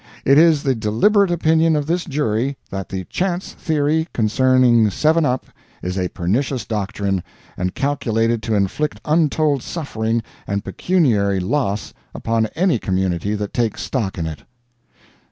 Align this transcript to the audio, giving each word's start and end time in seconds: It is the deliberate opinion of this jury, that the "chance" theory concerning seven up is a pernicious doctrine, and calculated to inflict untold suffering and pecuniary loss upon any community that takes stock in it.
It 0.25 0.39
is 0.39 0.63
the 0.63 0.73
deliberate 0.73 1.29
opinion 1.29 1.75
of 1.75 1.85
this 1.85 2.05
jury, 2.05 2.57
that 2.71 2.89
the 2.89 3.03
"chance" 3.03 3.51
theory 3.53 4.07
concerning 4.13 4.89
seven 4.89 5.25
up 5.27 5.45
is 5.83 5.95
a 5.95 6.07
pernicious 6.07 6.65
doctrine, 6.65 7.21
and 7.55 7.75
calculated 7.75 8.41
to 8.45 8.55
inflict 8.55 8.99
untold 9.05 9.61
suffering 9.61 10.23
and 10.47 10.63
pecuniary 10.65 11.39
loss 11.39 11.93
upon 12.15 12.47
any 12.55 12.79
community 12.79 13.35
that 13.35 13.53
takes 13.53 13.83
stock 13.83 14.17
in 14.17 14.25
it. 14.25 14.41